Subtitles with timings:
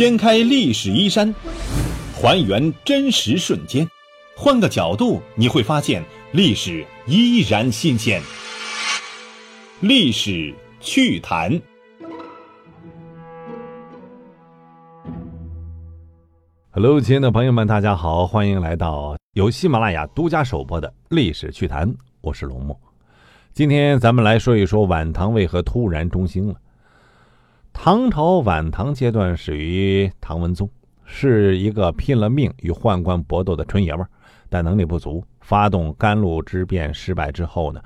[0.00, 1.34] 掀开历史衣衫，
[2.14, 3.86] 还原真实瞬间，
[4.34, 6.02] 换个角度你会发现
[6.32, 8.22] 历史依然新鲜。
[9.80, 11.60] 历史趣谈。
[16.70, 22.74] Hello，亲爱的朋友们，大家好，欢迎来到由喜马拉雅独家首播的历史趣谈，我是龙墨。
[23.52, 26.54] 今天咱们来说一说晚唐为何突然中兴了。
[27.82, 30.68] 唐朝晚唐阶段始于唐文宗，
[31.06, 34.10] 是一个拼了命与宦官搏斗的纯爷们儿，
[34.50, 35.24] 但能力不足。
[35.40, 37.80] 发动甘露之变失败之后呢，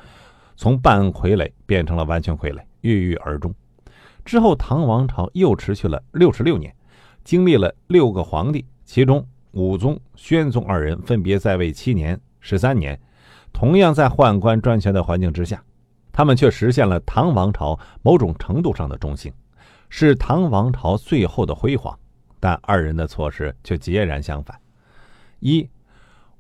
[0.57, 3.55] 从半傀儡变成了完全傀儡，郁郁而终。
[4.25, 6.75] 之后唐王朝又持续了六十六年，
[7.23, 13.01] 经历了六个皇帝，其中武宗、宣宗二人分别在位七年、十三年，
[13.53, 15.63] 同样在宦官专权的环境之下，
[16.11, 19.33] 他们却实现了唐王朝某种程度上的中兴。
[19.89, 21.99] 是唐王朝最后的辉煌，
[22.41, 24.59] 但二人的措施却截然相反。
[25.41, 25.69] 一，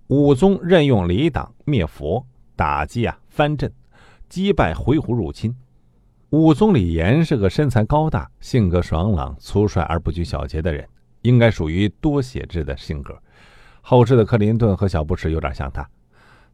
[0.09, 2.27] 武宗任用李党灭佛，
[2.57, 3.73] 打击啊藩镇，
[4.29, 5.55] 击败回鹘入侵。
[6.31, 10.85] 武宗李炎是个身材高大、性格爽朗、粗率而不拘小节的人，
[11.23, 13.17] 应该属于多血质的性格。
[13.81, 15.89] 后世的克林顿和小布什有点像他，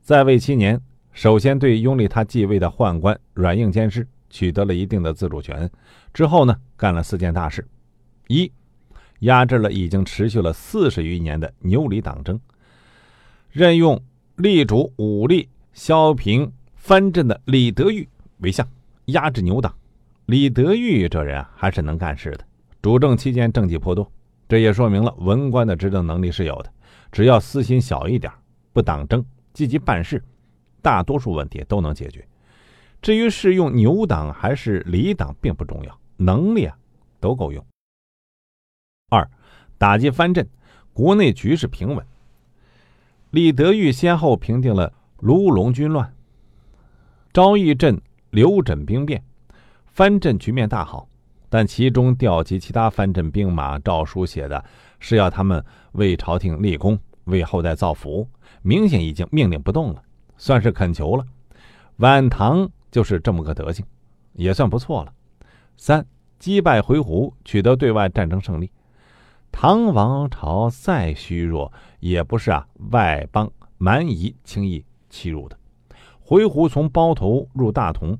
[0.02, 0.78] 在位七年，
[1.12, 4.06] 首先对拥立他继位的宦官软硬兼施。
[4.30, 5.68] 取得了一定的自主权
[6.14, 7.66] 之后呢，干了四件大事：
[8.28, 8.50] 一，
[9.18, 12.40] 压制了已经持续了四十余年的牛李党争，
[13.50, 14.00] 任用
[14.36, 18.08] 力主武力削平藩镇的李德裕
[18.38, 18.66] 为相，
[19.06, 19.74] 压制牛党。
[20.26, 22.44] 李德裕这人啊，还是能干事的。
[22.80, 24.10] 主政期间政绩颇多，
[24.48, 26.72] 这也说明了文官的执政能力是有的。
[27.12, 28.32] 只要私心小一点，
[28.72, 30.22] 不党争，积极办事，
[30.80, 32.24] 大多数问题都能解决。
[33.02, 36.76] 至于是用牛党还是李党，并不重要，能力啊
[37.18, 37.64] 都够用。
[39.08, 39.26] 二，
[39.78, 40.46] 打击藩镇，
[40.92, 42.06] 国内局势平稳。
[43.30, 46.14] 李德裕先后平定了卢龙军乱、
[47.32, 47.98] 昭义镇
[48.30, 49.24] 刘枕兵变，
[49.86, 51.08] 藩镇局面大好。
[51.48, 54.62] 但其中调集其他藩镇兵马，诏书写的
[54.98, 58.28] 是要他们为朝廷立功，为后代造福，
[58.62, 60.02] 明显已经命令不动了，
[60.36, 61.24] 算是恳求了。
[61.96, 62.70] 晚唐。
[62.90, 63.84] 就是这么个德行，
[64.32, 65.12] 也算不错了。
[65.76, 66.04] 三
[66.38, 68.70] 击败回鹘，取得对外战争胜利。
[69.52, 75.56] 唐王朝再虚弱，也不是啊外邦蛮夷轻易欺辱的。
[76.20, 78.16] 回鹘从包头入大同，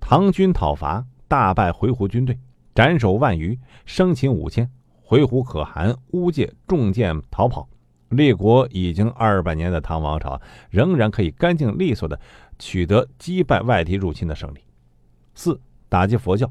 [0.00, 2.38] 唐军讨伐，大败回鹘军队，
[2.74, 4.68] 斩首万余，生擒五千。
[5.02, 7.68] 回鹘可汗乌介中箭逃跑。
[8.08, 12.18] 立国已经二百年的唐王朝，仍然可以干净利索的
[12.58, 14.58] 取得击败外敌入侵的胜利。
[15.34, 16.50] 四、打击佛教，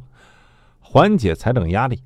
[0.80, 2.02] 缓解财政压力。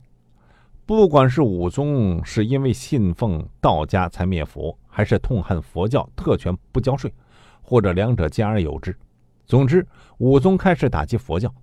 [0.85, 7.13] 不管是武宗是因为信奉道家才灭佛，还是痛恨佛教特权不交税，
[7.61, 8.97] 或者两者兼而有之，
[9.45, 9.87] 总之，
[10.17, 11.53] 武宗开始打击佛教，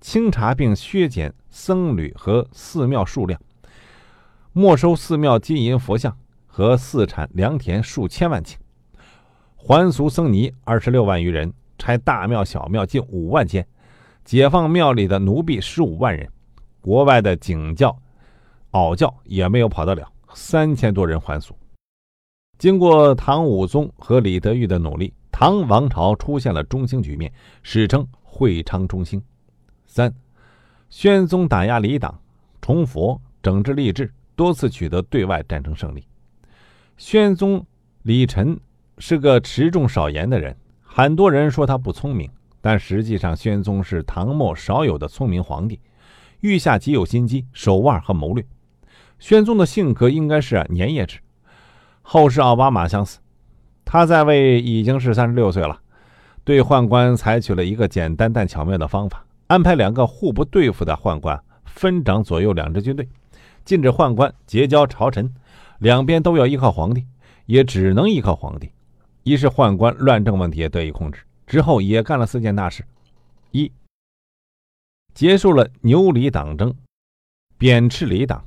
[0.00, 3.40] 清查并削减僧侣和寺庙数量，
[4.52, 6.16] 没收寺庙金银佛像。
[6.48, 8.54] 和寺产良田数千万顷，
[9.56, 11.52] 还俗僧尼二十六万余人，
[11.86, 13.64] 拆大庙小庙近五万间，
[14.24, 16.28] 解放庙里的奴婢十五万人，
[16.80, 17.96] 国外的景教、
[18.72, 21.56] 袄教也没有跑得了，三千多人还俗。
[22.58, 27.32] 经过唐武宗和李德裕的努力，唐王朝出现了中兴局面，
[27.62, 29.22] 史称会昌中兴。
[29.86, 30.12] 三，
[30.90, 32.20] 宣宗打压李党，
[32.60, 36.04] 崇佛，整治吏治，多次取得对外战争胜利。
[36.96, 37.64] 宣宗
[38.02, 38.58] 李忱
[38.98, 40.56] 是个持重少言的人，
[40.98, 42.30] 很多人说他不聪明，
[42.62, 45.78] 但实际上宣宗是唐末少有的聪明皇帝，
[46.40, 48.42] 御下极有心机、手腕和谋略。
[49.18, 51.18] 宣宗的性格应该是粘液质，
[52.00, 53.18] 后世奥巴马相似。
[53.84, 55.78] 他在位已经是三十六岁了，
[56.44, 63.06] 对宦官采取了一个简单但巧妙的方法，安排两个互不对付的宦官分掌左右两支军队，
[63.66, 65.30] 禁止宦官结交朝臣。
[65.78, 67.04] 两边都要依靠皇帝，
[67.44, 68.70] 也只能依靠皇帝。
[69.26, 71.20] 一是宦官乱政问题也得以控制。
[71.48, 72.84] 之后也干了四件大事：
[73.50, 73.72] 一、
[75.14, 76.72] 结束了牛李党争，
[77.58, 78.44] 贬斥李党。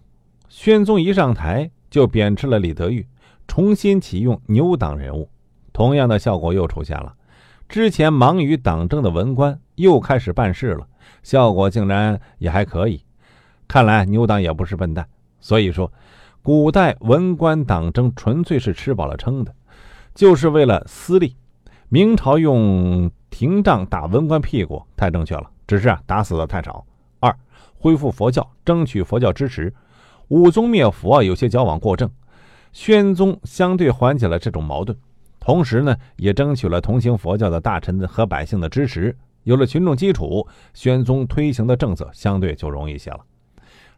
[0.48, 3.06] 宣宗一上台就贬斥了李德裕，
[3.46, 5.30] 重新启用牛党人物，
[5.74, 7.14] 同样的效果又出现了。
[7.68, 10.88] 之前忙于党争的文官又开始办事了，
[11.24, 13.04] 效果竟然也还可以。
[13.68, 15.06] 看来牛党也不是笨蛋。
[15.42, 15.92] 所以说。
[16.42, 19.54] 古代文官党争纯粹是吃饱了撑的，
[20.14, 21.36] 就是为了私利。
[21.90, 26.86] 明朝用廷杖打文官屁股太正确了，只是啊打死的太少。
[27.20, 27.36] 二，
[27.80, 29.74] 恢复佛教，争取佛教支持。
[30.28, 32.10] 武宗灭佛啊，有些矫枉过正，
[32.72, 34.96] 宣宗相对缓解了这种矛盾，
[35.40, 39.18] 同时呢，也争取了同情佛教的大臣和百姓的支持。
[39.44, 43.22] 有了群众基础，宣宗推行的政策相对就容易些了。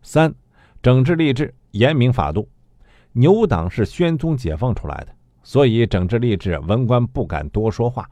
[0.01, 0.33] 三，
[0.81, 2.47] 整治吏治，严明法度。
[3.11, 5.07] 牛党是宣宗解放出来的，
[5.51, 8.09] 所以整治吏治，文官不敢多说话。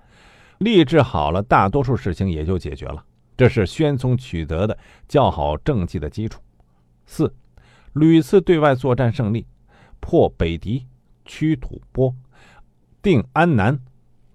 [0.59, 3.01] 吏治好了，大多数事情也就解决了。
[3.37, 4.77] 这是宣宗取得的
[5.07, 6.41] 较好政绩的基础。
[7.05, 7.33] 四，
[7.93, 9.45] 屡次对外作战胜利，
[10.01, 10.85] 破北狄，
[11.23, 12.13] 驱吐蕃，
[13.01, 13.79] 定安南，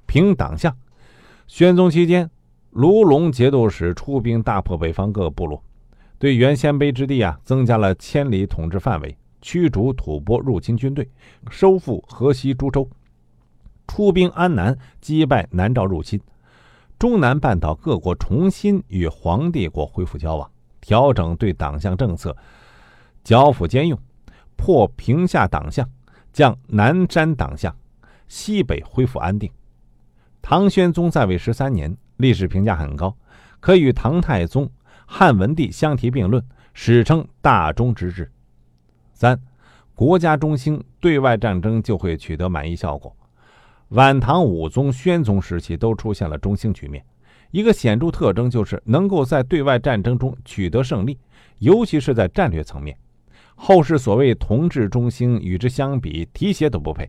[0.07, 0.75] 平党项。
[1.47, 2.31] 宣宗期间，
[2.71, 5.63] 卢龙节度使出兵大破北方各个部落，
[6.19, 9.15] 对原鲜卑之地啊增加了千里统治范围，
[9.45, 11.07] 驱逐吐蕃入侵军队，
[11.51, 12.89] 收复河西诸州，
[13.87, 16.19] 出兵安南，击败南诏入侵。
[16.99, 20.51] 中南半岛各国重新与皇帝国恢复交往，
[20.81, 22.35] 调整对党项政策，
[23.23, 23.99] 剿抚兼用，
[24.57, 25.87] 破平夏党项，
[26.33, 27.77] 降南山党项，
[28.27, 29.51] 西北恢复安定。
[30.41, 33.15] 唐宣宗在位十三年，历史评价很高，
[33.61, 34.71] 可与唐太宗、
[35.05, 36.43] 汉文帝相提并论，
[36.73, 38.31] 史称大中之治。
[39.25, 39.41] 三，
[39.95, 43.17] 国家中兴，对外战争就会取得满意效果。
[43.89, 47.03] 晚唐武宗、宣宗时期都出现了中兴局面，
[47.51, 51.19] 一个显著特征就是能够在对外战争中取得胜利，
[51.61, 52.95] 尤其是在战略层面。
[53.55, 57.09] 后世所谓同治中兴，与之相比，提鞋都不配。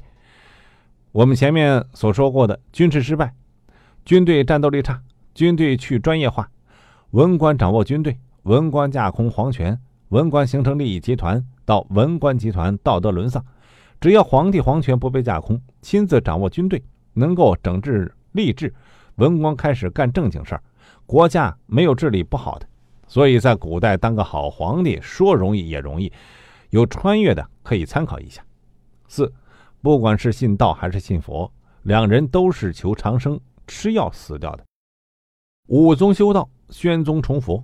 [1.12, 3.34] 我们前面所说过的军事失败，
[4.06, 5.02] 军队战斗力差，
[5.34, 6.50] 军队去专业化，
[7.10, 9.78] 文官掌握军队，文官架空皇权，
[10.08, 13.44] 文官形成利益集团，到文官集团道德沦丧。
[14.00, 16.84] 只要皇帝皇权不被架空，亲自掌握军队，
[17.14, 18.74] 能够整治吏治，
[19.16, 20.64] 文官开始干正经事儿，
[21.06, 22.68] 国家没有治理不好的。
[23.08, 26.12] 所以在古代当个好皇帝说容易也容易，
[26.72, 28.44] 有穿越的可以参考一下。
[29.08, 29.32] 四，
[29.82, 31.52] 不管是信道还是信佛，
[31.84, 34.64] 两人都是求长生，吃药死掉的。
[35.68, 37.64] 武宗修道，宣宗崇佛，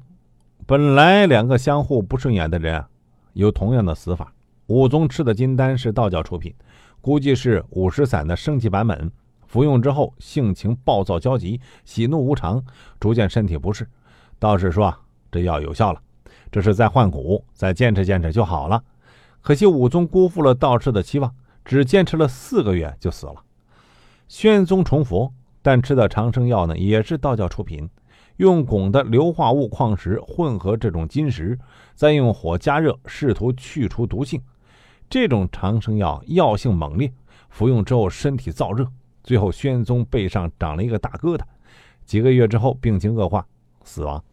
[0.65, 2.89] 本来两个相互不顺眼的人啊，
[3.33, 4.33] 有同样的死法。
[4.67, 6.53] 武宗吃的金丹是道教出品，
[7.01, 9.11] 估计是五石散的升级版本。
[9.47, 12.63] 服用之后，性情暴躁焦急，喜怒无常，
[12.99, 13.85] 逐渐身体不适。
[14.39, 14.93] 道士说
[15.29, 16.01] ：“这药有效了，
[16.49, 18.81] 这是在换骨，再坚持坚持就好了。”
[19.41, 21.35] 可惜武宗辜负了道士的期望，
[21.65, 23.35] 只坚持了四个月就死了。
[24.29, 27.89] 宣宗崇佛，但吃的长生药呢，也是道教出品，
[28.41, 31.55] 用汞的硫化物矿石混合这种金石，
[31.93, 34.41] 再用火加热，试图去除毒性。
[35.07, 37.13] 这种长生药药性猛烈，
[37.51, 38.87] 服用之后身体燥热，
[39.23, 41.41] 最后宣宗背上长了一个大疙瘩，
[42.03, 43.45] 几个月之后病情恶化，
[43.83, 44.23] 死亡。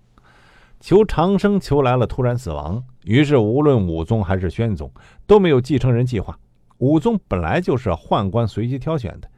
[0.80, 4.90] 求长生求来了，突然死亡，于是无论武宗还是宣宗
[5.26, 6.38] 都没有继承人计划。
[6.78, 9.28] 武宗本来就是宦官随机挑选的，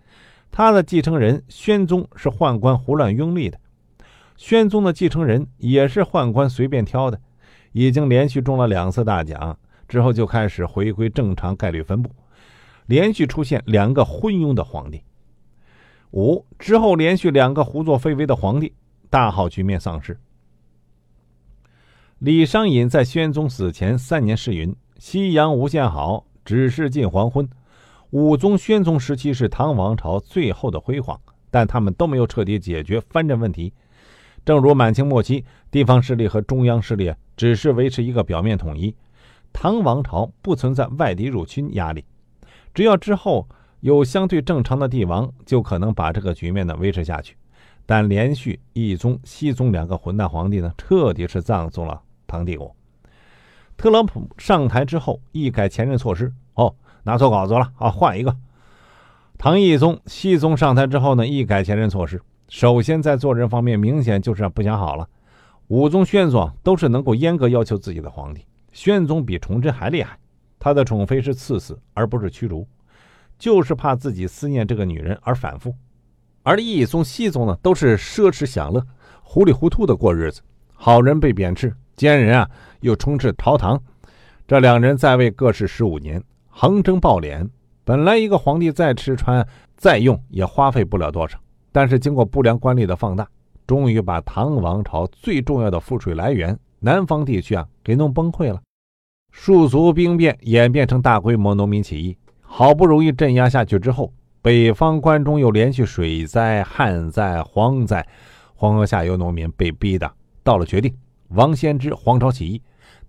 [0.53, 3.59] 他的继承人宣宗是宦官胡乱拥立的，
[4.41, 7.21] 宣宗的继承人也是宦官随便挑的，
[7.73, 9.59] 已经连续中了两次大奖。
[9.87, 12.11] 之后就开始回归正常概率分布，
[12.87, 15.03] 连续出现两个昏庸的皇帝。
[16.13, 18.73] 五之后连续两个胡作非为的皇帝，
[19.11, 20.19] 大好局面丧失。
[22.19, 27.47] 李商隐在宣宗死前三年诗云：“夕阳无限好，只是近黄昏。”
[28.09, 31.21] 武宗、宣宗时期是唐王朝最后的辉煌，
[31.51, 33.75] 但他们都没有彻底解决藩镇问题。
[34.45, 38.95] 正如满清末期，地方势力和中央势力只是维持一个表面统一。
[39.53, 42.05] 唐王朝不存在外敌入侵压力，
[42.73, 43.49] 只要之后
[43.81, 47.37] 有相对正常的帝王，就可能把这个局面呢维持下去。
[47.85, 52.75] 但连续一宗、熹宗两个混蛋皇帝呢，彻底是葬送了唐帝国。
[53.77, 58.37] 特朗普上台之后，一改前任措施，哦，拿错稿子了啊，换一个。
[59.39, 65.09] 唐懿宗、熹宗上台之后呢，一改前任措施，首先在做人方面明显就是不想好了。
[65.69, 68.45] 武宗、宣宗都是能够严格要求自己的皇帝。
[68.73, 70.19] 宣宗比崇祯还厉害，
[70.59, 72.67] 他的宠妃是赐死而不是驱逐，
[73.39, 75.73] 就是怕自己思念这个女人而反复。
[76.43, 78.85] 而懿宗、熹宗呢，都是奢侈享乐、
[79.23, 80.43] 糊里糊涂的过日子，
[80.75, 83.81] 好人被贬斥，奸人啊又充斥朝堂。
[84.49, 87.49] 这两人在位各是十五年，横征暴敛。
[87.85, 91.39] 本来一个皇帝再吃穿再用也花费不了多少，
[91.73, 93.29] 但是经过不良官吏的放大，
[93.67, 96.59] 终于把唐王朝最重要的赋税来源。
[96.83, 98.59] 南方地区啊，给弄崩溃了，
[99.35, 104.11] 戍族兵变演变成大规模农民起义，好不容易镇压下去之后，
[104.41, 108.09] 北方关中又连续水灾、旱灾、荒灾，
[108.55, 110.11] 黄河下游农民被逼的
[110.43, 110.97] 到了决定，
[111.29, 112.63] 王仙芝黄巢起义，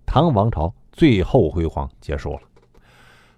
[0.04, 2.40] 唐王朝最后辉煌结束了。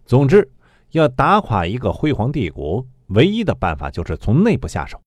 [0.04, 0.50] 总之，
[0.90, 5.00] 要打垮一个辉煌帝国，唯一的办法就是从内部下手。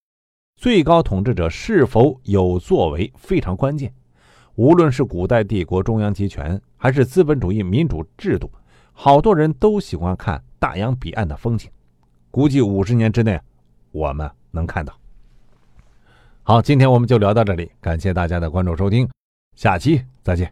[0.58, 3.94] 最高统治者是否有作为非常关键。
[4.56, 8.52] 无论是古代帝国中央集权，还是资本主义民主制度，
[8.92, 11.70] 好多人都喜欢看大洋彼岸的风景。
[12.32, 13.40] 估计五十年之内，
[13.92, 14.98] 我们能看到。
[16.42, 19.08] 好，今天我们就聊到这里，感谢大家的关注收听，
[19.56, 20.52] 下期再见。